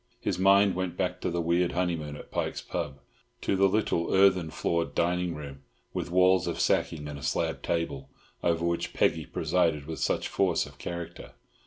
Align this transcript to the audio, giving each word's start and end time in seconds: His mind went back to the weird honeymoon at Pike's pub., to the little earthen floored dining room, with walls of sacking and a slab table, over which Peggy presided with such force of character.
His 0.19 0.39
mind 0.39 0.73
went 0.73 0.97
back 0.97 1.21
to 1.21 1.29
the 1.29 1.41
weird 1.43 1.73
honeymoon 1.73 2.15
at 2.15 2.31
Pike's 2.31 2.59
pub., 2.59 2.97
to 3.41 3.55
the 3.55 3.69
little 3.69 4.11
earthen 4.15 4.49
floored 4.49 4.95
dining 4.95 5.35
room, 5.35 5.61
with 5.93 6.09
walls 6.09 6.47
of 6.47 6.59
sacking 6.59 7.07
and 7.07 7.19
a 7.19 7.23
slab 7.23 7.61
table, 7.61 8.09
over 8.43 8.65
which 8.65 8.93
Peggy 8.93 9.27
presided 9.27 9.85
with 9.85 9.99
such 9.99 10.27
force 10.27 10.65
of 10.65 10.79
character. 10.79 11.33